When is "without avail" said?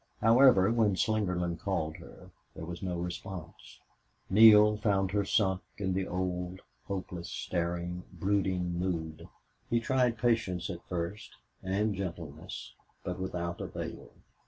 13.19-14.09